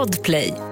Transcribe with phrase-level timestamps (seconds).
[0.00, 0.69] Podplay.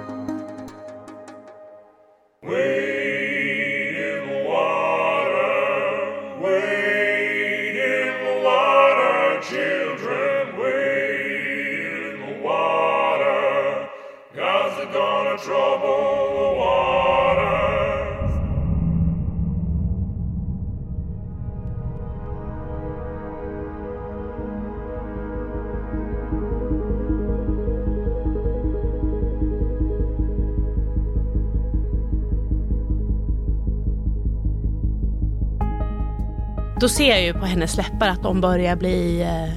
[36.80, 39.54] Då ser jag ju på hennes läppar att de börjar bli eh,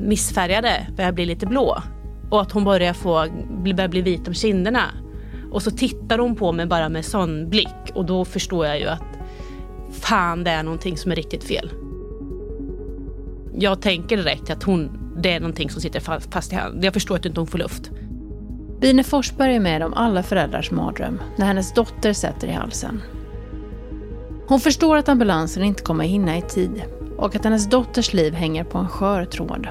[0.00, 1.82] missfärgade, börjar bli lite blå.
[2.30, 3.26] Och att hon börjar, få,
[3.74, 4.82] börjar bli vit om kinderna.
[5.52, 8.86] Och så tittar hon på mig bara med sån blick och då förstår jag ju
[8.86, 9.18] att
[9.92, 11.70] fan det är någonting som är riktigt fel.
[13.58, 16.84] Jag tänker direkt att hon, det är någonting som sitter fast i henne.
[16.84, 17.90] Jag förstår att inte hon får luft.
[18.80, 23.02] Bine Forsberg är med om alla föräldrars mardröm när hennes dotter sätter i halsen.
[24.46, 26.82] Hon förstår att ambulansen inte kommer hinna i tid
[27.16, 29.68] och att hennes dotters liv hänger på en skör tråd.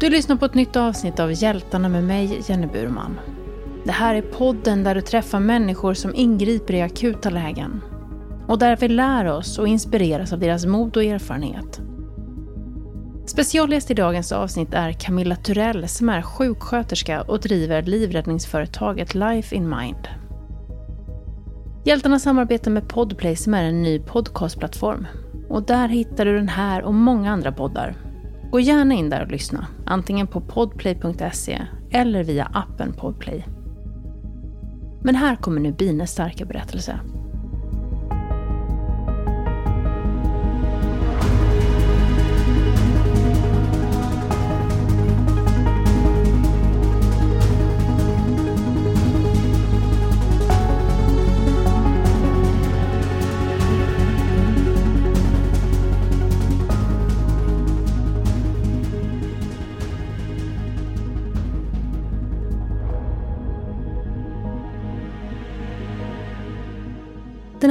[0.00, 3.18] Du lyssnar på ett nytt avsnitt av Hjältarna med mig, Jenny Burman.
[3.84, 7.80] Det här är podden där du träffar människor som ingriper i akuta lägen.
[8.46, 11.80] Och där vi lär oss och inspireras av deras mod och erfarenhet.
[13.26, 19.68] Specialgäst i dagens avsnitt är Camilla Turell som är sjuksköterska och driver livräddningsföretaget Life in
[19.68, 20.08] Mind.
[21.86, 25.06] Hjältarna samarbetar med Podplay som är en ny podcastplattform.
[25.48, 27.94] Och där hittar du den här och många andra poddar.
[28.50, 33.46] Gå gärna in där och lyssna, antingen på podplay.se eller via appen Podplay.
[35.02, 37.00] Men här kommer nu Bines starka berättelse.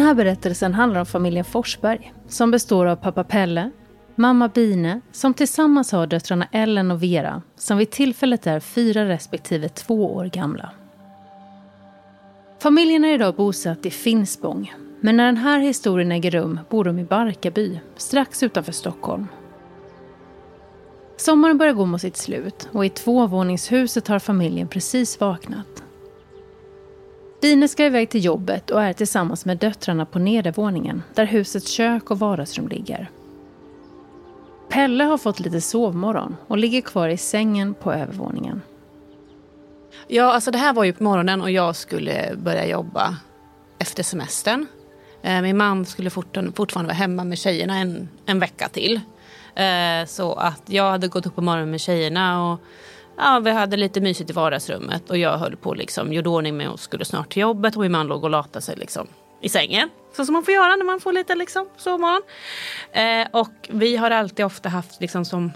[0.05, 3.71] Här berättelsen handlar om familjen Forsberg som består av pappa Pelle,
[4.15, 9.69] mamma Bine som tillsammans har döttrarna Ellen och Vera som vid tillfället är fyra respektive
[9.69, 10.69] två år gamla.
[12.59, 16.99] Familjen är idag bosatt i Finspång men när den här historien äger rum bor de
[16.99, 19.27] i Barkarby strax utanför Stockholm.
[21.17, 25.84] Sommaren börjar gå mot sitt slut och i tvåvåningshuset har familjen precis vaknat.
[27.45, 32.11] Bine ska iväg till jobbet och är tillsammans med döttrarna på nedervåningen där husets kök
[32.11, 33.09] och vardagsrum ligger.
[34.69, 38.61] Pelle har fått lite sovmorgon och ligger kvar i sängen på övervåningen.
[40.07, 43.17] Ja, alltså det här var ju på morgonen och jag skulle börja jobba
[43.79, 44.67] efter semestern.
[45.21, 49.01] Eh, min man skulle fortfarande vara hemma med tjejerna en, en vecka till.
[49.55, 52.59] Eh, så att jag hade gått upp på morgonen med tjejerna och
[53.17, 56.69] Ja, vi hade lite mysigt i vardagsrummet och jag höll på liksom, gjorde ordning med
[56.69, 59.07] och skulle snart till jobbet och min man låg och latade sig liksom
[59.41, 59.89] i sängen.
[60.15, 62.21] Så som man får göra när man får lite liksom, sovmorgon.
[62.91, 65.51] Eh, och vi har alltid ofta haft liksom som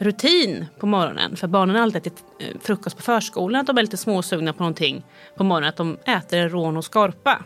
[0.00, 1.36] rutin på morgonen.
[1.36, 3.60] För barnen har alltid ätit eh, frukost på förskolan.
[3.60, 5.04] Att de är lite småsugna på någonting
[5.36, 5.68] på morgonen.
[5.68, 7.44] Att de äter en rån och skorpa.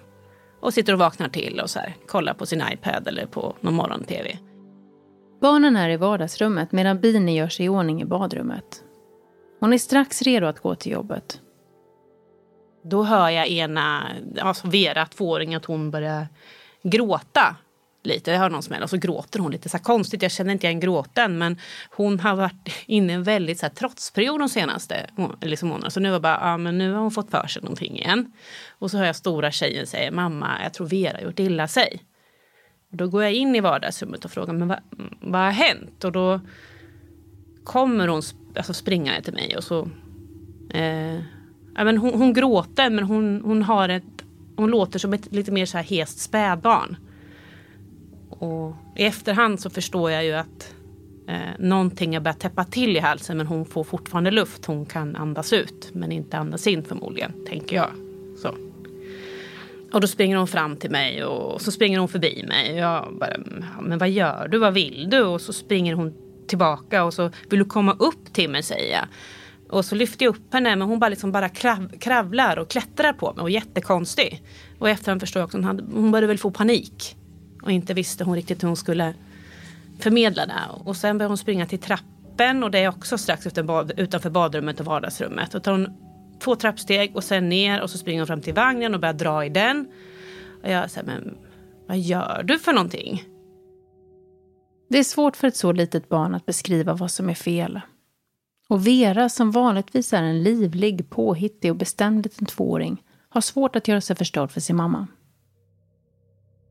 [0.60, 3.74] Och sitter och vaknar till och så här, kollar på sin iPad eller på någon
[3.74, 4.38] morgon-tv.
[5.40, 8.83] Barnen är i vardagsrummet medan Bini gör sig i ordning i badrummet.
[9.64, 11.40] Hon är strax redo att gå till jobbet.
[12.82, 16.28] Då hör jag ena, alltså Vera, tvååringen, att hon börjar
[16.82, 17.56] gråta
[18.02, 18.30] lite.
[18.30, 20.22] Jag hör någon smäll och så gråter hon lite så konstigt.
[20.22, 21.58] Jag känner inte igen gråten men
[21.90, 25.06] hon har varit inne i en väldigt så här, trotsperiod de senaste
[25.40, 25.90] liksom, månaderna.
[25.90, 28.32] Så nu var bara, ja men nu har hon fått för sig någonting igen.
[28.78, 32.02] Och så hör jag stora tjejen säga, mamma jag tror Vera har gjort illa sig.
[32.90, 34.78] Och då går jag in i vardagsrummet och frågar, men vad,
[35.20, 36.04] vad har hänt?
[36.04, 36.40] Och då
[37.64, 38.22] kommer hon
[38.56, 39.88] alltså springande till mig och så...
[40.70, 41.14] Eh,
[41.74, 44.04] ja, men hon, hon gråter men hon, hon har ett...
[44.56, 46.96] Hon låter som ett lite mer så här hest spädbarn.
[48.28, 50.74] Och i efterhand så förstår jag ju att
[51.28, 54.64] eh, någonting har börjat täppa till i halsen men hon får fortfarande luft.
[54.64, 57.90] Hon kan andas ut men inte andas in förmodligen, tänker jag.
[58.42, 58.54] Så.
[59.92, 62.76] Och då springer hon fram till mig och så springer hon förbi mig.
[62.76, 64.58] Jag bara, mm, men vad gör du?
[64.58, 65.22] Vad vill du?
[65.22, 66.14] Och så springer hon
[66.48, 69.06] tillbaka och så vill du komma upp till mig säger jag.
[69.68, 73.12] Och så lyfter jag upp henne men hon bara, liksom bara krav, kravlar och klättrar
[73.12, 74.42] på mig och är jättekonstig.
[74.78, 77.16] Och i efterhand förstår jag också att hon, hon började väl få panik.
[77.62, 79.14] Och inte visste hon riktigt hur hon skulle
[79.98, 80.60] förmedla det.
[80.84, 83.46] Och sen började hon springa till trappen och det är också strax
[83.96, 85.54] utanför badrummet och vardagsrummet.
[85.54, 85.88] Och tar hon
[86.40, 89.44] två trappsteg och sen ner och så springer hon fram till vagnen och börjar dra
[89.44, 89.88] i den.
[90.62, 91.36] Och jag säger, men
[91.86, 93.24] vad gör du för någonting?
[94.94, 97.80] Det är svårt för ett så litet barn att beskriva vad som är fel.
[98.68, 103.88] Och Vera, som vanligtvis är en livlig, påhittig och bestämd liten tvååring, har svårt att
[103.88, 105.06] göra sig förstådd för sin mamma.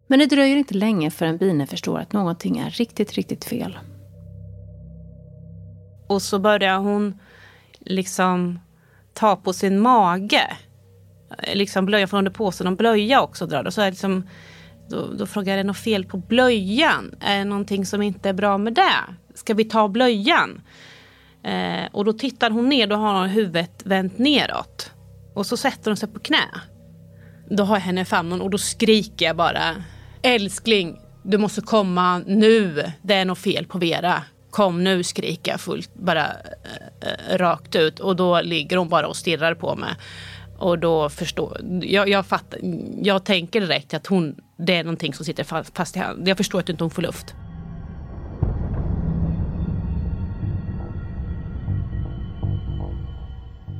[0.08, 3.80] Men det dröjer inte länge förrän Bine förstår att någonting är riktigt, riktigt fel.
[6.08, 7.20] Och så börjar hon
[7.80, 8.60] liksom
[9.14, 10.58] ta på sin mage.
[11.54, 13.66] Liksom blöja, för på sig, någon blöja också drar.
[13.66, 14.24] Och så är liksom,
[14.90, 17.16] då, då frågar jag, är det något fel på blöjan?
[17.20, 19.16] Är det någonting som inte är bra med det?
[19.36, 20.62] Ska vi ta blöjan?
[21.44, 24.92] Eh, och då tittar hon ner, då har hon huvudet vänt neråt.
[25.34, 26.50] Och så sätter hon sig på knä.
[27.50, 29.76] Då har jag henne i famnen och då skriker jag bara.
[30.22, 32.92] Älskling, du måste komma nu.
[33.02, 34.24] Det är något fel på Vera.
[34.50, 38.00] Kom nu, skriker jag fullt, bara äh, rakt ut.
[38.00, 39.96] Och då ligger hon bara och stirrar på mig.
[40.64, 42.60] Och då förstår jag, jag, fattar,
[43.02, 46.28] jag tänker direkt att hon, det är någonting som sitter fast, fast i handen.
[46.28, 47.36] Jag förstår att inte hon får luft.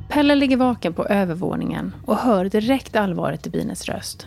[0.08, 4.26] Pelle ligger vaken på övervåningen och hör direkt allvaret i Bines röst.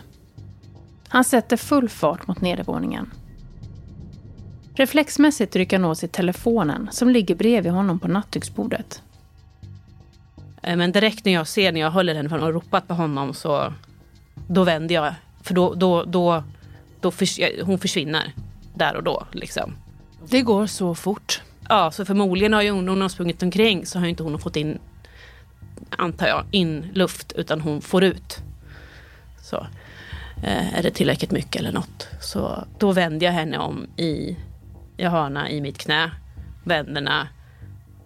[1.08, 3.10] Han sätter full fart mot nedervåningen.
[4.74, 9.02] Reflexmässigt rycker han åt sig telefonen som ligger bredvid honom på nattduksbordet.
[10.68, 13.34] Eh, men direkt när jag ser när jag håller den för och ropat på honom
[13.34, 13.72] så
[14.46, 15.14] då vänder jag.
[15.42, 16.44] För då, då, då,
[17.00, 18.32] då förs hon försvinner
[18.74, 19.26] där och då.
[19.32, 19.76] Liksom.
[20.28, 21.42] Det går så fort.
[21.68, 24.56] Ja, så förmodligen har ju hon, hon har sprungit omkring så har inte hon fått
[24.56, 24.78] in,
[25.90, 28.38] antar jag, in luft utan hon får ut.
[29.42, 29.66] Så
[30.42, 32.08] eh, är det tillräckligt mycket eller något.
[32.20, 34.36] Så då vänder jag henne om i
[34.96, 36.10] jag har henne i mitt knä.
[36.64, 37.28] Vänderna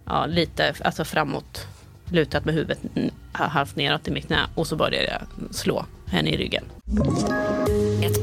[0.05, 1.67] ja, lite alltså framåt.
[2.13, 2.79] Lutat med huvudet
[3.31, 4.39] halvt neråt i mitt knä.
[4.55, 6.63] Och så började jag slå henne i ryggen.
[8.03, 8.22] Ett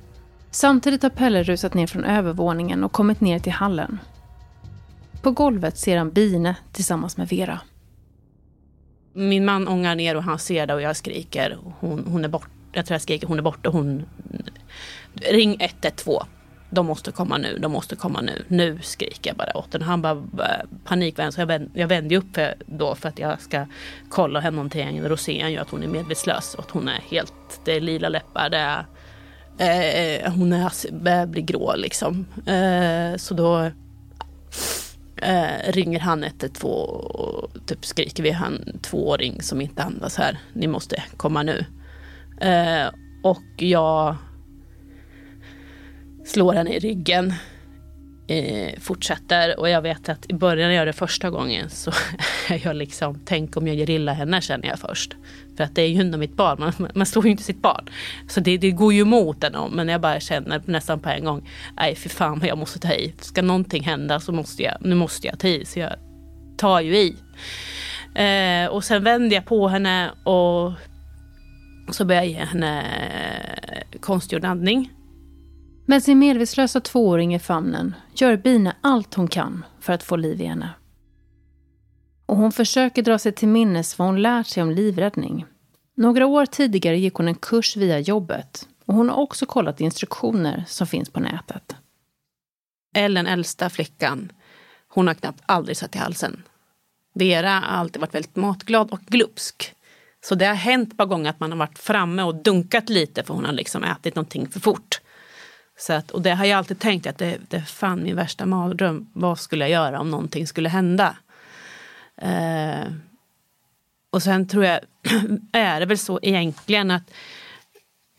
[0.51, 3.99] Samtidigt har Pelle rusat ner från övervåningen och kommit ner till hallen.
[5.21, 7.59] På golvet ser han Bine tillsammans med Vera.
[9.13, 11.57] Min man ångar ner och han ser det och jag skriker.
[11.79, 12.47] Hon, hon är borta.
[12.71, 13.69] Jag tror jag skriker hon är borta.
[13.69, 14.05] Hon
[15.13, 16.25] ring 112.
[16.69, 18.45] De måste komma nu, de måste komma nu.
[18.47, 19.81] Nu skriker jag bara åt den.
[19.81, 21.33] Han bara eh, panikvänd.
[21.33, 23.65] Så jag, vänd, jag vänder upp för, då för att jag ska
[24.09, 25.03] kolla henne någonting.
[25.03, 26.53] Då ser han ju att hon är medvetslös.
[26.53, 27.33] Och att hon är helt,
[27.65, 28.49] det är lila läppar.
[28.49, 28.85] Det är,
[29.57, 32.25] Eh, eh, hon är, bli grå liksom.
[32.45, 33.71] Eh, så då
[35.21, 36.65] eh, ringer han 112
[37.05, 40.39] och typ skriker vi han tvååring som inte andas här.
[40.53, 41.65] Ni måste komma nu.
[42.41, 42.87] Eh,
[43.23, 44.15] och jag
[46.25, 47.33] slår henne i ryggen.
[48.31, 51.91] Eh, fortsätter och jag vet att i början när jag gör det första gången så
[52.49, 55.15] är jag liksom, tänk om jag gör illa henne känner jag först.
[55.57, 57.89] För att det är ju ändå mitt barn, man, man slår ju inte sitt barn.
[58.27, 61.49] Så det, det går ju emot en men jag bara känner nästan på en gång,
[61.77, 63.13] nej för fan vad jag måste ta i.
[63.19, 65.65] Ska någonting hända så måste jag, nu måste jag ta i.
[65.65, 65.95] Så jag
[66.57, 67.15] tar ju i.
[68.15, 70.71] Eh, och sen vänder jag på henne och
[71.93, 72.83] så börjar jag ge henne
[73.99, 74.91] konstgjord andning.
[75.91, 80.41] Med sin medvetslösa tvååring i famnen gör Bina allt hon kan för att få liv
[80.41, 80.69] i henne.
[82.25, 85.45] Och hon försöker dra sig till minnes vad hon lärt sig om livräddning.
[85.95, 90.63] Några år tidigare gick hon en kurs via jobbet och hon har också kollat instruktioner
[90.67, 91.75] som finns på nätet.
[92.95, 94.31] Ellen, äldsta flickan,
[94.87, 96.43] hon har knappt aldrig satt i halsen.
[97.13, 99.73] Vera har alltid varit väldigt matglad och glupsk.
[100.23, 103.23] Så det har hänt ett par gånger att man har varit framme och dunkat lite
[103.23, 105.00] för hon har liksom ätit någonting för fort.
[105.81, 108.45] Så att, och det har jag alltid tänkt att det, det är fan min värsta
[108.45, 109.09] mardröm.
[109.13, 111.17] Vad skulle jag göra om någonting skulle hända?
[112.17, 112.91] Eh,
[114.09, 114.79] och sen tror jag,
[115.51, 117.03] är det väl så egentligen att,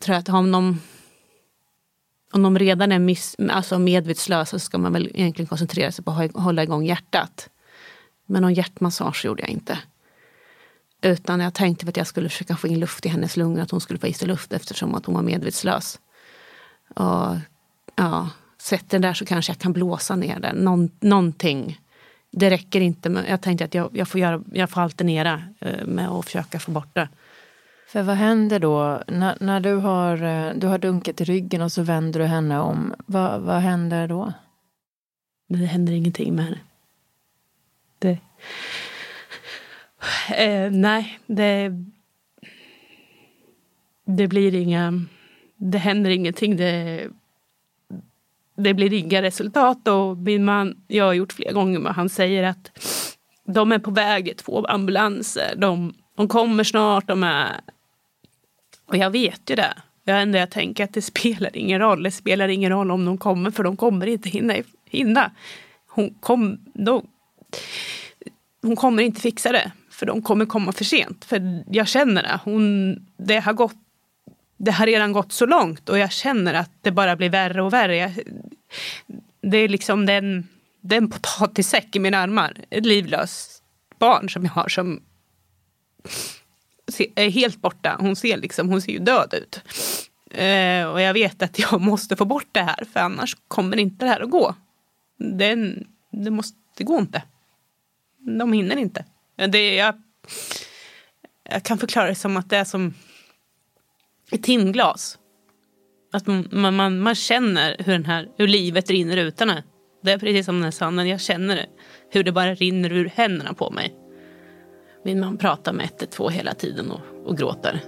[0.00, 0.80] tror att om de,
[2.32, 6.10] om de redan är miss, alltså medvetslösa så ska man väl egentligen koncentrera sig på
[6.10, 7.48] att hålla igång hjärtat.
[8.26, 9.78] Men någon hjärtmassage gjorde jag inte.
[11.02, 13.80] Utan jag tänkte att jag skulle försöka få in luft i hennes lungor, att hon
[13.80, 16.00] skulle få i sig luft eftersom att hon var medvetslös.
[16.94, 17.36] Och
[17.96, 20.56] ja, sätt den där så kanske jag kan blåsa ner den.
[20.56, 21.80] Någon, någonting.
[22.30, 23.08] Det räcker inte.
[23.08, 26.58] Men jag tänkte att jag, jag, får göra, jag får alternera eh, med att försöka
[26.58, 27.08] få bort det.
[27.88, 31.72] För vad händer då när, när du, har, eh, du har dunkat i ryggen och
[31.72, 32.94] så vänder du henne om?
[33.06, 34.32] Vad, vad händer då?
[35.48, 36.60] Det händer ingenting med henne.
[37.98, 38.18] Det...
[40.36, 41.72] Eh, nej, det...
[44.04, 45.04] Det blir inga...
[45.56, 46.56] Det händer ingenting.
[46.56, 47.08] Det,
[48.56, 49.88] det blir inga resultat.
[49.88, 52.70] Och min man, jag har gjort flera gånger, men han säger att
[53.46, 55.54] de är på väg, två ambulanser.
[55.56, 57.08] De, de kommer snart.
[57.08, 57.60] De är...
[58.86, 59.74] Och jag vet ju det.
[60.04, 62.02] Jag ändå jag tänker att det spelar ingen roll.
[62.02, 64.54] Det spelar ingen roll om de kommer, för de kommer inte hinna.
[64.84, 65.30] hinna.
[65.88, 67.06] Hon, kom, de,
[68.62, 71.24] hon kommer inte fixa det, för de kommer komma för sent.
[71.24, 72.40] För jag känner det.
[72.44, 73.76] Hon, det, har gått,
[74.64, 77.72] det har redan gått så långt och jag känner att det bara blir värre och
[77.72, 77.96] värre.
[77.96, 78.12] Jag,
[79.40, 80.48] det är liksom den,
[80.80, 82.56] den potatissäck i mina armar.
[82.70, 83.62] Ett livlöst
[83.98, 85.00] barn som jag har som
[87.14, 87.96] är helt borta.
[88.00, 89.60] Hon ser, liksom, hon ser ju död ut.
[90.30, 94.04] Eh, och jag vet att jag måste få bort det här för annars kommer inte
[94.04, 94.54] det här att gå.
[95.18, 97.22] Den, det, måste, det går inte.
[98.18, 99.04] De hinner inte.
[99.48, 100.02] Det, jag,
[101.50, 102.94] jag kan förklara det som att det är som
[104.38, 105.18] timglas.
[106.12, 109.62] Att man, man, man känner hur, den här, hur livet rinner ut henne.
[110.02, 111.08] Det är precis som den här sanden.
[111.08, 111.66] Jag känner det.
[112.10, 113.94] Hur det bara rinner ur händerna på mig.
[115.04, 117.80] Min man pratar med 112 hela tiden och, och gråter.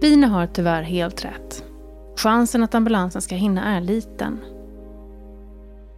[0.00, 1.64] Bina har tyvärr helt rätt.
[2.16, 4.40] Chansen att ambulansen ska hinna är liten.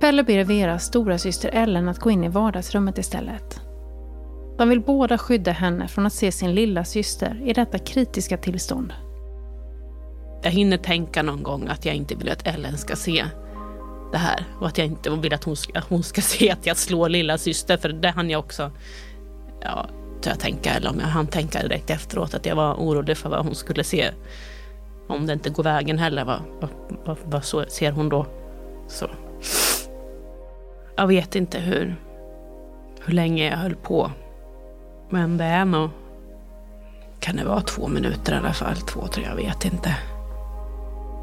[0.02, 3.60] Pelle ber Veras stora syster Ellen att gå in i vardagsrummet istället.
[4.58, 8.92] De vill båda skydda henne från att se sin lilla syster i detta kritiska tillstånd.
[10.42, 13.24] Jag hinner tänka någon gång att jag inte vill att Ellen ska se
[14.12, 16.76] det här och att jag inte vill att hon ska, hon ska se att jag
[16.76, 18.70] slår lilla syster för det hann jag också
[19.60, 19.86] ja,
[20.24, 23.44] jag tänka, eller om jag hann tänka direkt efteråt att jag var orolig för vad
[23.44, 24.10] hon skulle se.
[25.08, 26.70] Om det inte går vägen heller, vad, vad,
[27.04, 28.26] vad, vad så ser hon då?
[28.88, 29.06] Så.
[30.96, 31.96] Jag vet inte hur,
[33.04, 34.10] hur länge jag höll på.
[35.10, 35.90] Men det är nog...
[37.20, 38.76] Kan det vara två minuter i alla fall?
[38.76, 39.96] Två, tre, jag vet inte.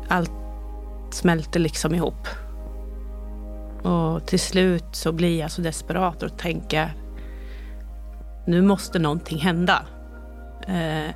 [0.07, 0.31] Allt
[1.11, 2.27] smälter liksom ihop.
[3.83, 6.93] Och till slut så blir jag så desperat och tänker
[8.45, 9.85] nu måste någonting hända.
[10.67, 11.15] Eh,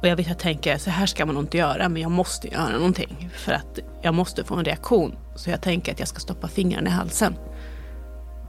[0.00, 2.10] och jag vet att jag tänker, så här ska man nog inte göra, men jag
[2.10, 3.30] måste göra någonting.
[3.32, 5.16] För att jag måste få en reaktion.
[5.34, 7.34] Så jag tänker att jag ska stoppa fingrarna i halsen.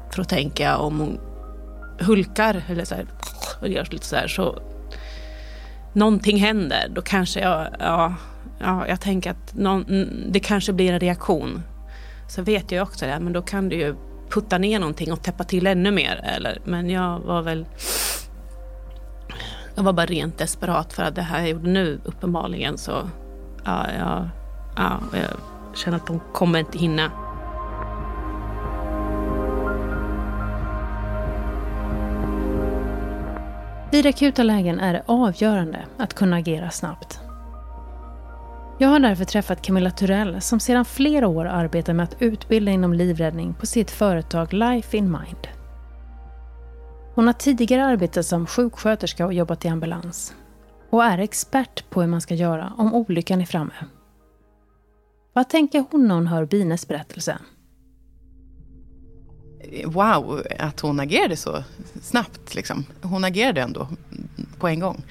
[0.09, 1.19] För att tänka om hon
[1.99, 3.05] hulkar eller så här,
[3.61, 4.59] och gör lite så här, så
[5.93, 6.87] någonting händer.
[6.89, 8.13] Då kanske jag, ja,
[8.59, 9.85] ja jag tänker att någon,
[10.31, 11.61] det kanske blir en reaktion.
[12.27, 13.95] Så vet jag också det, men då kan du ju
[14.29, 16.21] putta ner någonting och täppa till ännu mer.
[16.23, 17.65] Eller, men jag var väl...
[19.75, 23.09] Jag var bara rent desperat för att det här jag gjorde nu uppenbarligen så...
[23.65, 24.29] Ja, ja,
[24.75, 27.11] ja, jag känner att de kommer inte hinna.
[33.91, 37.19] Vid akuta lägen är det avgörande att kunna agera snabbt.
[38.79, 42.93] Jag har därför träffat Camilla Turell som sedan flera år arbetar med att utbilda inom
[42.93, 45.47] livräddning på sitt företag Life in Mind.
[47.15, 50.35] Hon har tidigare arbetat som sjuksköterska och jobbat i ambulans
[50.89, 53.73] och är expert på hur man ska göra om olyckan är framme.
[55.33, 57.37] Vad tänker hon när hon hör Bines berättelse?
[59.85, 61.63] Wow, att hon agerade så
[62.01, 62.55] snabbt.
[62.55, 62.85] Liksom.
[63.01, 63.87] Hon agerade ändå
[64.59, 65.03] på en gång.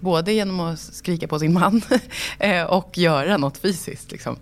[0.00, 1.82] Både genom att skrika på sin man
[2.38, 4.12] eh, och göra något fysiskt.
[4.12, 4.36] Liksom.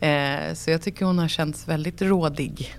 [0.00, 2.74] Eh, så jag tycker hon har känts väldigt rådig.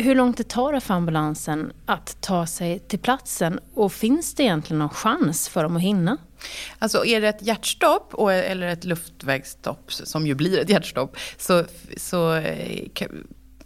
[0.00, 3.60] Hur långt det tar det för ambulansen att ta sig till platsen?
[3.74, 6.16] Och finns det egentligen någon chans för dem att hinna?
[6.78, 11.64] Alltså är det ett hjärtstopp och, eller ett luftvägsstopp, som ju blir ett hjärtstopp, så,
[11.96, 12.88] så eh,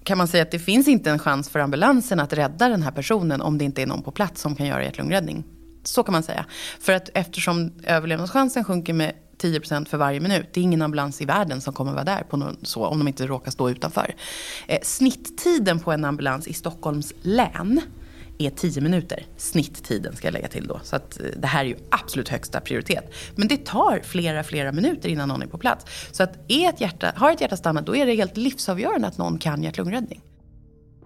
[0.04, 2.90] kan man säga att det finns inte en chans för ambulansen att rädda den här
[2.90, 5.44] personen om det inte är någon på plats som kan göra hjärt-lungräddning.
[5.84, 6.46] Så kan man säga.
[6.80, 10.46] För att eftersom överlevnadschansen sjunker med 10% för varje minut.
[10.52, 13.08] Det är ingen ambulans i världen som kommer vara där på någon, så, om de
[13.08, 14.14] inte råkar stå utanför.
[14.66, 17.80] Eh, snitttiden på en ambulans i Stockholms län
[18.46, 19.26] är 10 minuter.
[19.36, 20.80] Snitttiden ska jag lägga till då.
[20.82, 23.14] Så att eh, det här är ju absolut högsta prioritet.
[23.34, 25.86] Men det tar flera, flera minuter innan någon är på plats.
[26.12, 29.18] Så att är ett hjärta, har ett hjärta stannat då är det helt livsavgörande att
[29.18, 30.20] någon kan hjärt-lungräddning.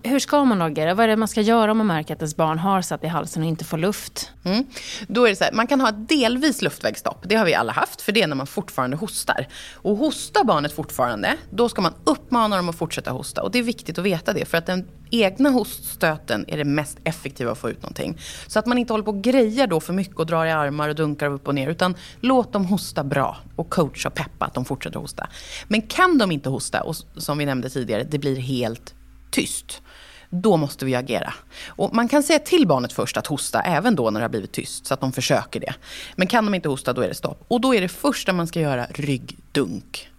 [0.02, 0.94] Hur ska man agera?
[0.94, 3.06] Vad är det man ska göra om man märker att ens barn har satt i
[3.06, 4.32] halsen och inte får luft?
[4.44, 4.64] Mm.
[5.08, 7.24] Då är det så här, man kan ha ett delvis luftvägsstopp.
[7.28, 9.48] Det har vi alla haft, för det är när man fortfarande hostar.
[9.74, 13.42] Och hostar barnet fortfarande, då ska man uppmana dem att fortsätta hosta.
[13.42, 16.98] Och det är viktigt att veta det, för att den egna hoststöten är det mest
[17.04, 18.18] effektiva att få ut någonting.
[18.46, 20.88] Så att man inte håller på och grejer då för mycket och drar i armar
[20.88, 21.68] och dunkar upp och ner.
[21.68, 25.28] Utan låt dem hosta bra och coacha och peppa att de fortsätter hosta.
[25.68, 28.94] Men kan de inte hosta, och som vi nämnde tidigare, det blir helt
[29.36, 29.82] tyst
[30.30, 31.34] då måste vi agera.
[31.68, 34.52] Och man kan säga till barnet först att hosta, även då när det har blivit
[34.52, 35.74] tyst, så att de försöker det.
[36.16, 37.44] Men kan de inte hosta, då är det stopp.
[37.48, 40.10] Och då är det första man ska göra ryggdunk.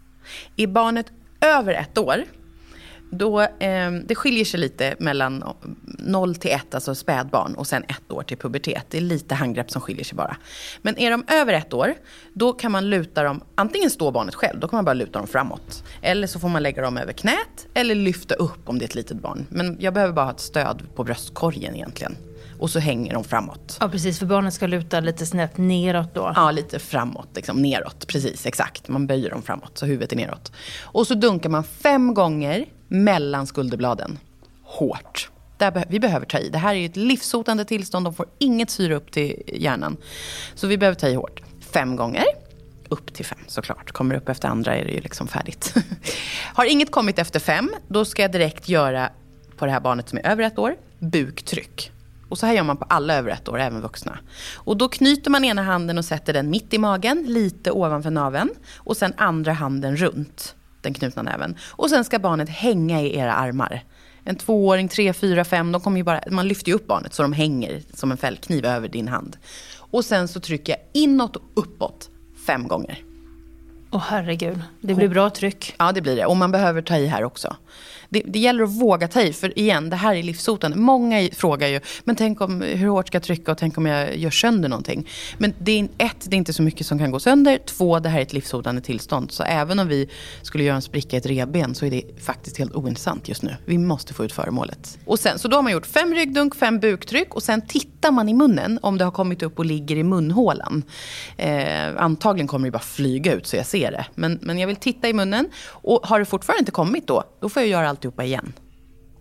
[0.57, 1.05] Är barnet
[1.41, 2.23] över ett år,
[3.09, 5.43] då, eh, det skiljer sig lite mellan
[5.99, 8.83] 0 till 1, alltså spädbarn, och sen ett år till pubertet.
[8.89, 10.37] Det är lite handgrepp som skiljer sig bara.
[10.81, 11.93] Men är de över ett år,
[12.33, 15.27] då kan man luta dem, antingen står barnet själv, då kan man bara luta dem
[15.27, 15.83] framåt.
[16.01, 18.95] Eller så får man lägga dem över knät, eller lyfta upp om det är ett
[18.95, 19.45] litet barn.
[19.49, 22.17] Men jag behöver bara ha ett stöd på bröstkorgen egentligen.
[22.59, 23.77] Och så hänger de framåt.
[23.79, 24.19] Ja, precis.
[24.19, 26.31] För barnet ska luta lite snett neråt då.
[26.35, 27.29] Ja, lite framåt.
[27.35, 28.07] Liksom, neråt.
[28.07, 28.87] Precis, exakt.
[28.87, 30.51] Man böjer dem framåt, så huvudet är neråt.
[30.81, 34.19] Och så dunkar man fem gånger mellan skulderbladen.
[34.63, 35.29] Hårt.
[35.57, 36.49] Där vi behöver ta i.
[36.49, 38.05] Det här är ett livshotande tillstånd.
[38.05, 39.97] De får inget syre upp till hjärnan.
[40.55, 41.41] Så vi behöver ta i hårt.
[41.59, 42.25] Fem gånger.
[42.89, 43.91] Upp till fem såklart.
[43.91, 45.73] Kommer upp efter andra är det ju liksom färdigt.
[46.53, 49.09] Har inget kommit efter fem, då ska jag direkt göra
[49.57, 51.91] på det här barnet som är över ett år, buktryck.
[52.29, 54.19] Och så här gör man på alla över ett år, även vuxna.
[54.55, 58.49] Och då knyter man ena handen och sätter den mitt i magen, lite ovanför naveln.
[58.77, 60.55] Och sen andra handen runt
[60.87, 61.55] den knutna näven.
[61.69, 63.83] Och sen ska barnet hänga i era armar.
[64.23, 67.21] En tvååring, tre, fyra, fem, de kommer ju bara, man lyfter ju upp barnet så
[67.21, 69.37] de hänger som en fällkniv över din hand.
[69.77, 72.09] Och sen så trycker jag inåt och uppåt
[72.47, 73.03] fem gånger.
[73.91, 75.75] Åh oh, herregud, det blir bra tryck.
[75.79, 76.25] Ja det blir det.
[76.25, 77.55] Och man behöver ta i här också
[78.09, 79.33] det, det, gäller att våga ta i.
[79.33, 80.77] För igen, det här är livshotande.
[80.77, 84.17] Många frågar ju, men tänk om, hur hårt ska jag trycka och tänk om jag
[84.17, 85.07] gör sönder någonting.
[85.37, 87.59] Men det är, ett, det är inte så mycket som kan gå sönder.
[87.65, 89.31] Två, det här är ett livshotande tillstånd.
[89.31, 90.09] Så även om vi
[90.41, 93.55] skulle göra en spricka i ett revben så är det faktiskt helt ointressant just nu.
[93.65, 94.97] Vi måste få ut föremålet.
[95.05, 98.29] Och sen, så då har man gjort fem ryggdunk, fem buktryck och sen tittar man
[98.29, 100.83] i munnen om det har kommit upp och ligger i munhålan.
[101.37, 104.05] Eh, antagligen kommer det bara flyga ut så jag ser det.
[104.15, 105.49] Men, men jag vill titta i munnen.
[105.67, 108.53] Och har det fortfarande inte kommit då, då får jag göra alltihopa igen.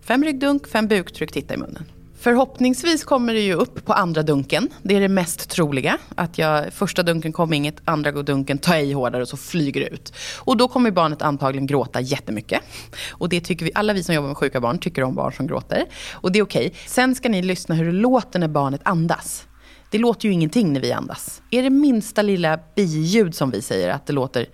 [0.02, 1.84] Fem ryggdunk, fem buktryck, titta i munnen.
[2.20, 4.68] Förhoppningsvis kommer det ju upp på andra dunken.
[4.82, 5.98] Det är det mest troliga.
[6.14, 9.86] Att jag, första dunken kommer inget, andra dunken tar i hårdare och så flyger det
[9.86, 10.12] ut.
[10.38, 12.60] Och då kommer barnet antagligen gråta jättemycket.
[13.10, 15.46] Och det tycker vi, alla vi som jobbar med sjuka barn tycker om barn som
[15.46, 15.84] gråter.
[16.12, 16.66] Och det är okej.
[16.66, 16.78] Okay.
[16.86, 19.46] Sen ska ni lyssna hur det låter när barnet andas.
[19.90, 21.42] Det låter ju ingenting när vi andas.
[21.50, 24.46] Är det minsta lilla biljud som vi säger, att det låter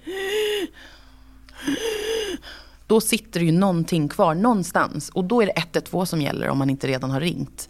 [2.93, 5.09] då sitter det ju någonting kvar någonstans.
[5.09, 7.69] Och då är det 112 som gäller om man inte redan har ringt.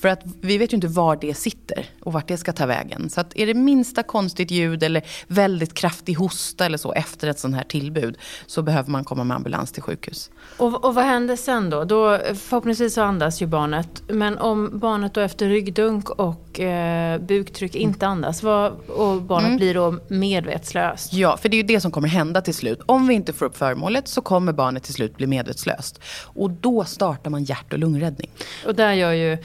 [0.00, 3.10] För att vi vet ju inte var det sitter och vart det ska ta vägen.
[3.10, 7.38] Så att är det minsta konstigt ljud eller väldigt kraftig hosta eller så efter ett
[7.38, 10.30] sånt här tillbud så behöver man komma med ambulans till sjukhus.
[10.56, 11.84] Och, och vad händer sen då?
[11.84, 12.18] då?
[12.34, 14.02] Förhoppningsvis så andas ju barnet.
[14.08, 19.56] Men om barnet då efter ryggdunk och eh, buktryck inte andas vad, och barnet mm.
[19.56, 21.12] blir då medvetslöst?
[21.12, 22.80] Ja, för det är ju det som kommer hända till slut.
[22.86, 26.00] Om vi inte får upp föremålet så kommer barnet till slut bli medvetslöst.
[26.24, 28.30] Och då startar man hjärt och lungräddning.
[28.66, 29.38] Och där gör ju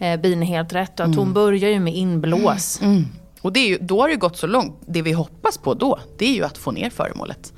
[0.00, 1.00] eh, bin helt rätt.
[1.00, 1.18] Att mm.
[1.18, 2.80] Hon börjar ju med inblås.
[2.82, 3.04] Mm.
[3.40, 4.80] Och det är ju, då har det gått så långt.
[4.86, 7.52] Det vi hoppas på då, det är ju att få ner föremålet.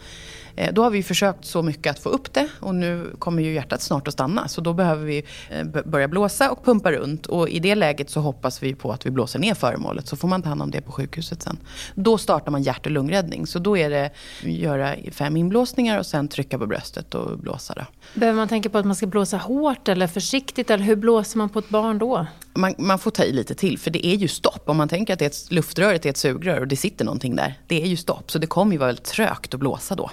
[0.56, 3.52] Eh, då har vi försökt så mycket att få upp det och nu kommer ju
[3.52, 4.48] hjärtat snart att stanna.
[4.48, 7.26] Så då behöver vi eh, börja blåsa och pumpa runt.
[7.26, 10.08] Och i det läget så hoppas vi på att vi blåser ner föremålet.
[10.08, 11.58] Så får man ta hand om det på sjukhuset sen.
[11.94, 13.46] Då startar man hjärt och lungräddning.
[13.46, 14.10] Så då är det
[14.42, 17.74] göra fem inblåsningar och sen trycka på bröstet och blåsa.
[17.74, 17.84] Då.
[18.20, 20.70] Behöver man tänka på att man ska blåsa hårt eller försiktigt?
[20.70, 22.26] Eller hur blåser man på ett barn då?
[22.54, 24.68] Man, man, får ta i lite till, för det är ju stopp.
[24.68, 27.36] Om man tänker att det är ett, luftröret är ett sugrör och det sitter någonting
[27.36, 27.58] där.
[27.66, 30.10] Det är ju stopp, så det kommer ju vara väldigt trögt att blåsa då.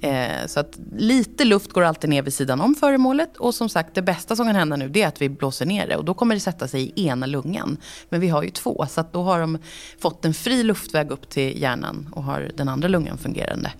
[0.00, 3.36] Eh, så att lite luft går alltid ner vid sidan om föremålet.
[3.36, 5.88] Och som sagt, det bästa som kan hända nu det är att vi blåser ner
[5.88, 5.96] det.
[5.96, 7.76] Och då kommer det sätta sig i ena lungan.
[8.08, 9.58] Men vi har ju två, så att då har de
[9.98, 13.72] fått en fri luftväg upp till hjärnan och har den andra lungan fungerande.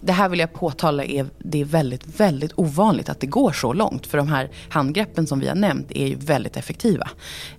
[0.00, 3.72] Det här vill jag påtala är, det är väldigt, väldigt ovanligt att det går så
[3.72, 4.06] långt.
[4.06, 7.10] För de här handgreppen som vi har nämnt är ju väldigt effektiva.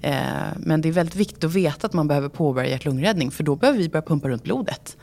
[0.02, 0.16] Eh,
[0.58, 3.32] men det är väldigt viktigt att veta att man behöver påbörja hjärt-lungräddning.
[3.32, 4.98] För då behöver vi börja pumpa runt blodet.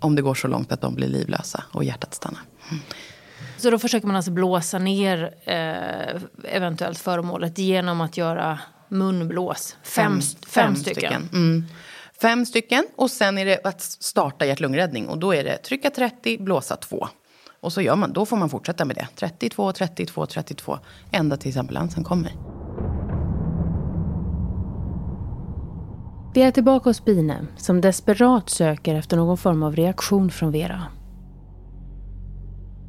[0.00, 2.40] Om det går så långt att de blir livlösa och hjärtat stannar.
[2.70, 2.82] Mm.
[3.56, 8.58] Så då försöker man alltså blåsa ner eh, eventuellt föremålet genom att göra
[8.88, 9.76] munblås?
[9.82, 11.00] Fem, fem, fem, stycken?
[11.00, 11.28] stycken.
[11.32, 11.64] Mm.
[12.20, 16.38] Fem stycken och sen är det att starta hjärt-lungräddning och då är det trycka 30,
[16.38, 17.08] blåsa 2.
[17.60, 19.08] Och så gör man, då får man fortsätta med det.
[19.16, 20.78] 32, 32, 32.
[21.12, 22.59] Ända tills ambulansen kommer.
[26.34, 30.82] Vi är tillbaka hos Bine som desperat söker efter någon form av reaktion från Vera.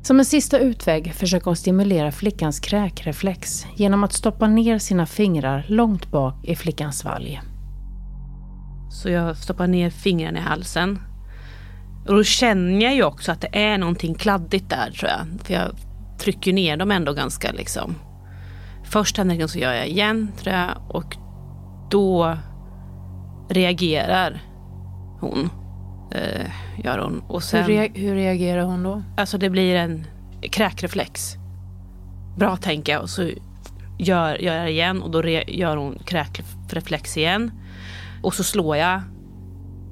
[0.03, 5.65] Som en sista utväg försöker hon stimulera flickans kräkreflex genom att stoppa ner sina fingrar
[5.67, 7.41] långt bak i flickans svalg.
[8.91, 10.99] Så jag stoppar ner fingrarna i halsen.
[12.07, 15.41] Och då känner jag ju också att det är någonting kladdigt där tror jag.
[15.43, 15.75] För jag
[16.19, 17.95] trycker ner dem ändå ganska liksom.
[18.83, 21.17] Första gången så gör jag igen tror jag och
[21.91, 22.37] då
[23.53, 24.41] reagerar
[25.19, 25.49] hon.
[26.11, 26.51] Eh,
[26.83, 27.23] gör hon.
[27.27, 29.03] Och sen, hur, rea hur reagerar hon då?
[29.17, 30.07] Alltså det blir en
[30.51, 31.35] kräkreflex.
[32.37, 33.01] Bra tänker jag.
[33.01, 33.29] Och så
[33.99, 37.51] gör, gör jag igen och då re, gör hon kräkreflex igen.
[38.23, 39.01] Och så slår jag.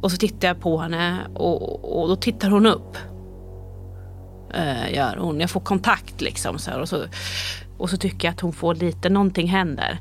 [0.01, 2.97] Och så tittar jag på henne och, och då tittar hon upp.
[4.57, 5.39] Uh, gör hon.
[5.39, 6.59] Jag får kontakt liksom.
[6.59, 7.03] Så här, och, så,
[7.77, 9.99] och så tycker jag att hon får lite, någonting händer.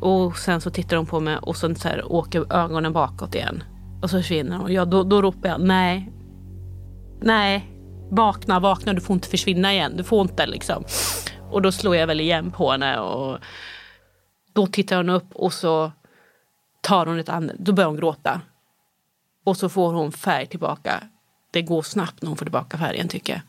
[0.00, 3.64] Och sen så tittar hon på mig och sen så här, åker ögonen bakåt igen.
[4.02, 4.72] Och så försvinner hon.
[4.72, 6.12] Ja, då, då ropar jag nej.
[7.20, 7.70] Nej.
[8.10, 9.96] Vakna, vakna, du får inte försvinna igen.
[9.96, 10.84] Du får inte liksom.
[11.50, 13.38] Och då slår jag väl igen på henne och
[14.52, 15.92] då tittar hon upp och så
[16.80, 17.64] tar hon ett andetag.
[17.64, 18.40] då börjar hon gråta.
[19.44, 21.02] Och så får hon färg tillbaka.
[21.50, 23.42] Det går snabbt när hon får tillbaka färgen tycker jag.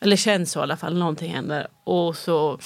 [0.00, 1.66] Eller känns så i alla fall, någonting händer.
[1.84, 2.58] Och så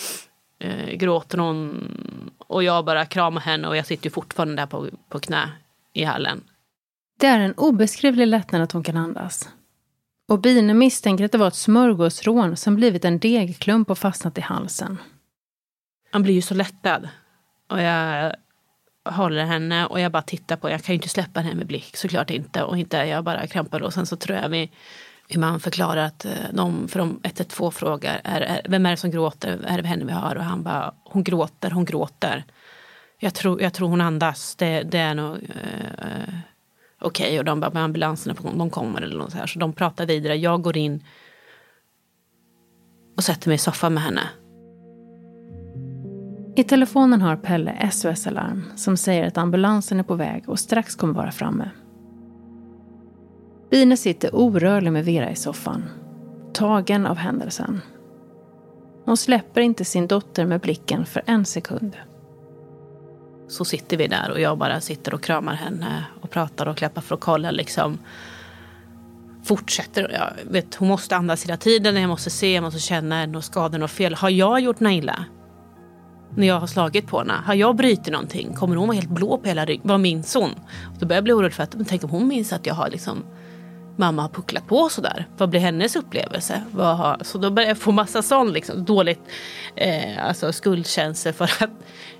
[0.61, 1.91] eh, gråter hon
[2.39, 5.53] och jag bara kramar henne och jag sitter fortfarande där på, på knä
[5.93, 6.41] i hallen.
[7.21, 9.49] Det är en obeskrivlig lättnad att hon kan andas.
[10.29, 14.41] Och Bine misstänker att det var ett smörgåsrån som blivit en degklump och fastnat i
[14.41, 14.99] halsen.
[16.11, 17.09] Han blir ju så lättad.
[17.69, 18.35] Och jag
[19.05, 21.97] håller henne och jag bara tittar på Jag kan ju inte släppa henne med blick,
[21.97, 22.63] såklart inte.
[22.63, 24.71] Och inte jag bara krampar och sen så tror jag vi
[25.31, 28.97] hur man förklarar att eh, de, för de 112 frågar är, är, vem är det
[28.97, 30.37] som gråter, är det henne vi har?
[30.37, 32.45] Och han bara, hon gråter, hon gråter.
[33.19, 36.35] Jag tror, jag tror hon andas, det, det är nog eh,
[37.01, 37.27] okej.
[37.27, 37.39] Okay.
[37.39, 39.47] Och de bara, ambulanserna på de kommer eller något så här.
[39.47, 40.37] Så de pratar vidare.
[40.37, 41.05] Jag går in
[43.17, 44.23] och sätter mig i soffan med henne.
[46.57, 51.15] I telefonen har Pelle SOS-alarm som säger att ambulansen är på väg och strax kommer
[51.15, 51.71] vara framme.
[53.71, 55.85] Bine sitter orörlig med Vera i soffan,
[56.53, 57.81] tagen av händelsen.
[59.05, 61.97] Hon släpper inte sin dotter med blicken för en sekund.
[63.49, 67.03] Så sitter vi där och jag bara sitter och kramar henne och pratar och klappar
[67.03, 67.99] för att kolla liksom.
[69.45, 70.11] Fortsätter.
[70.13, 71.97] Jag vet, hon måste andas hela tiden.
[71.97, 74.15] Jag måste se, jag måste känna, är det skada, något fel?
[74.15, 75.25] Har jag gjort något illa?
[76.37, 77.35] När jag har slagit på henne.
[77.45, 78.55] Har jag brutit någonting?
[78.55, 79.89] Kommer hon vara helt blå på hela ryggen?
[79.89, 80.51] Vad minns hon?
[80.99, 83.25] Då börjar jag bli orolig för att, tänk om hon minns att jag har liksom
[83.97, 85.27] mamma har pucklat på sådär.
[85.37, 86.63] Vad blir hennes upplevelse?
[86.73, 89.21] Vad har, så då börjar jag få massa sån liksom, dåligt
[89.77, 91.71] eh, alltså skuldkänsla för att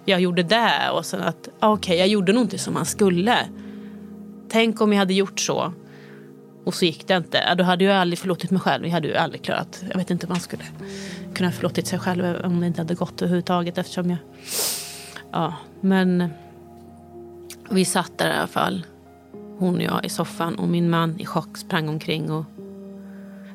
[0.05, 2.87] jag gjorde det och sen att ah, okej, okay, jag gjorde nog inte som man
[2.87, 3.37] skulle.
[4.51, 5.73] Tänk om jag hade gjort så
[6.65, 7.55] och så gick det inte.
[7.55, 8.85] Då hade jag aldrig förlåtit mig själv.
[8.87, 9.83] Jag hade ju aldrig klarat.
[9.91, 10.65] Jag vet inte om man skulle
[11.35, 14.19] kunna förlåtit sig själv om det inte hade gått överhuvudtaget eftersom jag...
[15.33, 16.29] Ja, men
[17.71, 18.87] vi satt där i alla fall
[19.61, 22.45] hon och jag i soffan och min man i chock sprang omkring och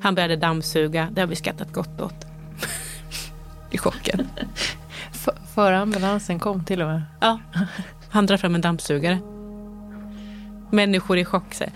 [0.02, 1.10] han började dammsuga.
[1.12, 2.26] Det har vi skrattat gott åt.
[3.72, 4.28] I chocken.
[5.56, 7.02] Före ambulansen kom till och med?
[7.22, 7.40] Ja.
[8.10, 9.20] Han drar fram en dammsugare.
[10.72, 11.54] Människor i chock.
[11.54, 11.64] Så.
[11.64, 11.70] Uh,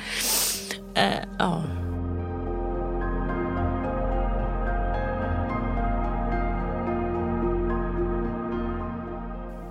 [1.40, 1.64] ja.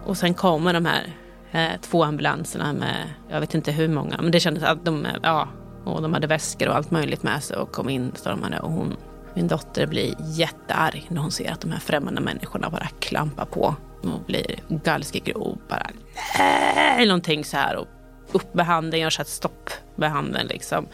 [0.04, 4.16] Och sen kommer de här eh, Eh, två ambulanserna med, jag vet inte hur många,
[4.22, 5.48] men det kändes att de, ja,
[5.84, 8.96] och de hade väskor och allt möjligt med sig och kom in stormande och hon,
[9.34, 13.74] min dotter blir jättearg när hon ser att de här främmande människorna bara klampar på
[14.02, 15.90] och blir galskig och bara
[16.38, 17.87] nej, någonting så här och
[18.32, 20.87] upp med handen, gör så ett stopp med handen liksom.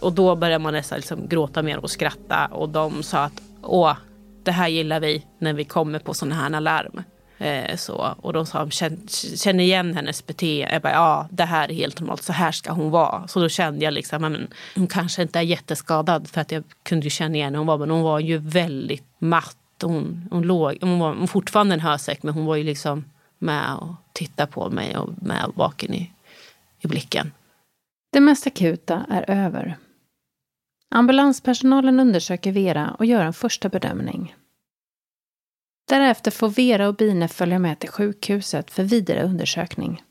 [0.00, 3.96] Och då börjar man nästan liksom gråta mer och skratta och de sa att åh,
[4.42, 7.02] det här gillar vi när vi kommer på sådana här larm.
[7.40, 8.68] Eh, så, och de sa,
[9.36, 10.72] känner igen hennes beteende.
[10.72, 13.28] Jag bara, ja det här är helt normalt, så här ska hon vara.
[13.28, 17.04] Så då kände jag liksom, men hon kanske inte är jätteskadad för att jag kunde
[17.04, 17.78] ju känna igen hur hon var.
[17.78, 19.56] Men hon var ju väldigt matt.
[19.82, 23.04] Hon, hon, låg, hon var hon fortfarande en hösäck men hon var ju liksom
[23.38, 26.12] med och tittade på mig och med vaken i,
[26.80, 27.32] i blicken.
[28.12, 29.76] Det mest akuta är över.
[30.90, 34.34] Ambulanspersonalen undersöker Vera och gör en första bedömning.
[35.90, 40.02] Därefter får Vera och Bine följa med till sjukhuset för vidare undersökning.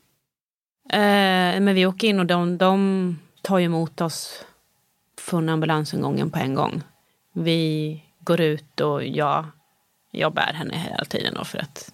[0.90, 4.44] Eh, men vi åker in och de, de tar emot oss
[5.18, 6.82] från ambulansingången på en gång.
[7.32, 9.46] Vi går ut och jag,
[10.10, 11.34] jag bär henne hela tiden.
[11.34, 11.92] Då för att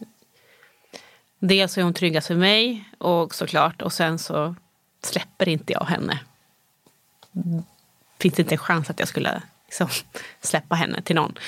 [1.38, 4.54] dels är hon tryggast för mig och såklart och sen så
[5.02, 6.20] släpper inte jag henne.
[8.18, 9.88] Finns det inte en chans att jag skulle liksom,
[10.40, 11.38] släppa henne till någon.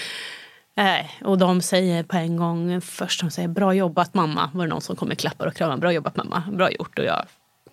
[0.78, 4.50] Eh, och de säger på en gång först de säger bra jobbat mamma.
[4.54, 5.76] Var det någon som kommer klappar och kramar.
[5.76, 6.42] Bra jobbat mamma.
[6.52, 6.98] Bra gjort.
[6.98, 7.24] Och jag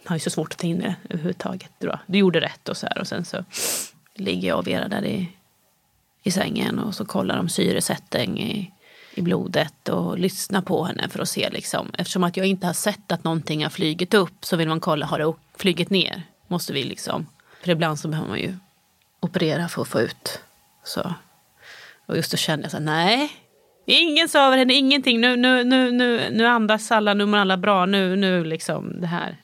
[0.05, 1.71] har ju så svårt att ta in det överhuvudtaget.
[2.05, 2.99] Du gjorde rätt och så här.
[2.99, 3.43] Och sen så
[4.15, 5.29] ligger jag och Vera där i,
[6.23, 8.71] i sängen och så kollar de syresättning i,
[9.15, 11.91] i blodet och lyssnar på henne för att se liksom.
[11.97, 15.05] Eftersom att jag inte har sett att någonting har flygit upp så vill man kolla,
[15.05, 16.23] har det flygit ner?
[16.47, 17.27] Måste vi liksom.
[17.63, 18.57] För ibland så behöver man ju
[19.19, 20.41] operera för att få ut.
[20.83, 21.13] Så.
[22.05, 23.31] Och just då kände jag så här, nej.
[23.85, 25.21] Ingen sover henne, ingenting.
[25.21, 27.85] Nu, nu, nu, nu, nu andas alla, nu mår alla bra.
[27.85, 29.37] Nu, nu liksom det här.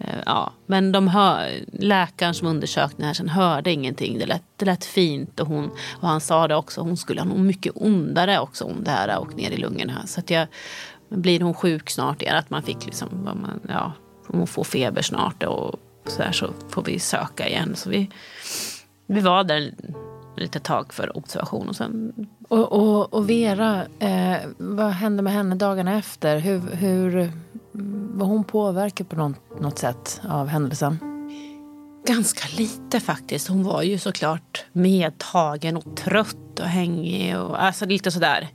[0.00, 4.18] Eh, ja, men de hör, läkaren som undersökte här sen hörde ingenting.
[4.18, 5.70] Det lät, det lät fint och, hon,
[6.00, 6.80] och han sa det också.
[6.80, 10.06] Hon skulle ha nog mycket ondare också om det här och ner i lungorna.
[10.06, 10.46] Så att jag,
[11.08, 13.92] blir hon sjuk snart igen, att man fick liksom, man, ja,
[14.26, 15.74] hon får feber snart och
[16.06, 17.76] så där så får vi söka igen.
[17.76, 18.10] Så vi,
[19.06, 19.72] vi var där
[20.36, 21.68] lite tag för observation.
[21.68, 22.12] Och, sen...
[22.48, 26.38] och, och, och Vera, eh, vad hände med henne dagarna efter?
[26.38, 27.32] Hur, hur
[28.18, 30.98] var hon påverkad på något, något sätt av händelsen?
[32.06, 33.48] Ganska lite faktiskt.
[33.48, 37.38] Hon var ju såklart medtagen och trött och hängig.
[37.38, 38.48] Och, alltså lite sådär.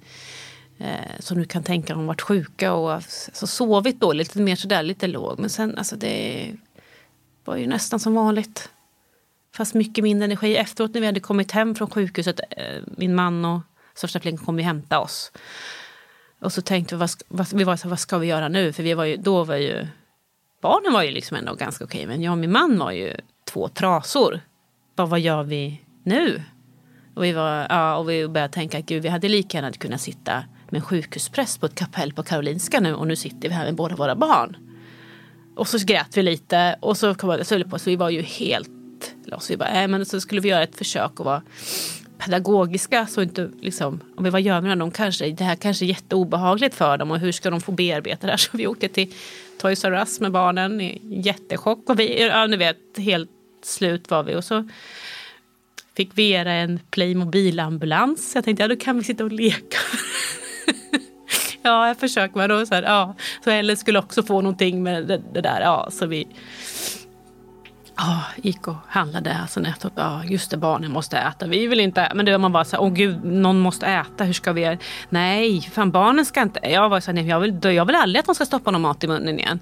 [0.78, 4.28] Eh, som du kan tänka hon varit sjuka och alltså, sovit dåligt.
[4.28, 5.40] Lite mer sådär, lite låg.
[5.40, 6.48] Men sen alltså det
[7.46, 8.70] var ju nästan som vanligt.
[9.56, 10.58] Fast mycket mindre energi.
[10.58, 13.62] Efteråt när vi hade kommit hem från sjukhuset, eh, min man och
[13.94, 15.32] största flickan kom ju hämta oss.
[16.42, 18.74] Och så tänkte vi, vad, vad, vi var så, vad ska vi göra nu?
[18.74, 19.88] För vi var ju, då var ju,
[20.62, 22.08] barnen var ju liksom ändå ganska okej.
[22.08, 24.40] Men jag och min man var ju två trasor.
[24.96, 26.44] Vad, vad gör vi nu?
[27.16, 30.44] Och vi, var, ja, och vi började tänka, gud vi hade lika gärna kunnat sitta
[30.70, 33.76] med en sjukhuspräst på ett kapell på Karolinska nu och nu sitter vi här med
[33.76, 34.58] båda våra barn.
[35.56, 38.81] Och så grät vi lite och så kom det på så vi var ju helt
[39.26, 39.52] loss.
[39.52, 41.42] Vi bara, äh, men så skulle vi göra ett försök att vara
[42.18, 43.08] pedagogiska.
[43.08, 46.76] Så inte, liksom, om vi var gör med dem, kanske, det här kanske är jätteobehagligt
[46.76, 48.38] för dem och hur ska de få bearbeta det här?
[48.52, 49.14] Så vi åkte till
[49.62, 51.90] Toys R Us med barnen i jättechock.
[51.90, 53.30] Och vi, ja, ni vet, helt
[53.64, 54.36] slut var vi.
[54.36, 54.70] Och så
[55.98, 58.36] fick Vera en Playmobil-ambulans.
[58.36, 59.78] Jag tänkte, ja då kan vi sitta och leka.
[61.62, 62.38] ja, jag försöker.
[62.38, 63.16] Men då, så, här, ja.
[63.44, 65.62] så Ellen skulle också få någonting med det, det där.
[65.62, 66.28] Ja, så vi
[68.04, 69.38] Ja, gick och handlade.
[69.42, 69.92] Alltså nätet.
[69.96, 71.48] ja, just det, barnen måste äta.
[71.48, 74.24] Vi vill inte Men då man bara så här, åh gud, någon måste äta.
[74.24, 74.78] Hur ska vi göra?
[75.10, 76.60] Nej, fan barnen ska inte.
[76.64, 78.82] Jag var så här, nej, jag vill, jag vill aldrig att de ska stoppa någon
[78.82, 79.60] mat i munnen igen.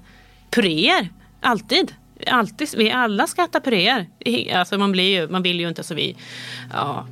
[0.50, 1.08] Puréer,
[1.40, 1.94] alltid.
[2.26, 2.68] Alltid.
[2.76, 4.06] Vi alla ska äta puréer.
[4.54, 6.16] Alltså man, blir ju, man vill ju inte så vi,
[6.72, 7.06] ja.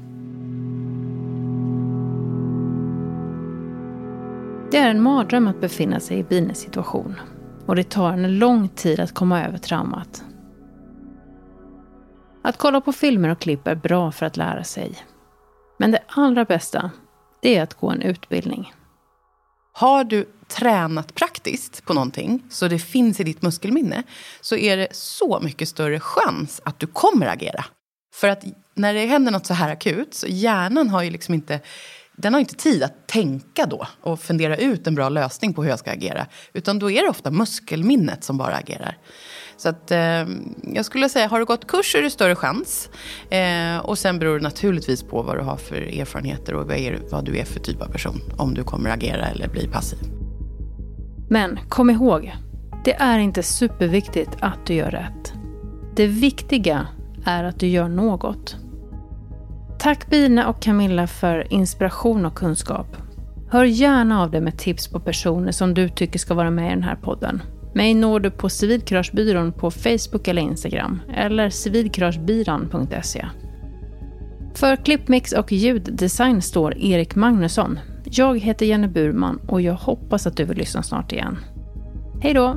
[4.71, 7.21] Det är en mardröm att befinna sig i Bines situation.
[7.67, 10.25] Och det tar en lång tid att komma över traumat.
[12.49, 14.93] Att kolla på filmer och klipp är bra för att lära sig.
[15.79, 16.91] Men det allra bästa,
[17.43, 18.73] det är att gå en utbildning.
[19.73, 24.03] Har du tränat praktiskt på någonting, så det finns i ditt muskelminne,
[24.41, 27.65] så är det så mycket större chans att du kommer agera.
[28.15, 31.61] För att när det händer något så här akut, så hjärnan har ju liksom inte
[32.17, 35.71] den har inte tid att tänka då och fundera ut en bra lösning på hur
[35.71, 36.27] jag ska agera.
[36.53, 38.99] Utan då är det ofta muskelminnet som bara agerar.
[39.59, 40.27] Så att, eh,
[40.63, 42.91] jag skulle säga, har du gått kurs är det större chans.
[43.31, 47.01] Eh, och sen beror det naturligtvis på vad du har för erfarenheter och vad, är,
[47.11, 48.21] vad du är för typ av person.
[48.37, 49.99] Om du kommer agera eller bli passiv.
[51.29, 52.35] Men kom ihåg,
[52.85, 55.33] det är inte superviktigt att du gör rätt.
[55.97, 56.87] Det viktiga
[57.25, 58.57] är att du gör något.
[59.79, 62.97] Tack Bina och Camilla för inspiration och kunskap.
[63.51, 66.75] Hör gärna av dig med tips på personer som du tycker ska vara med i
[66.75, 67.43] den här podden.
[67.75, 73.27] Mig når du på Civilkuragebyrån på Facebook eller Instagram eller civilkuragebyrån.se.
[74.55, 77.79] För klippmix och ljuddesign står Erik Magnusson.
[78.05, 81.39] Jag heter Jenny Burman och jag hoppas att du vill lyssna snart igen.
[82.21, 82.57] Hej då!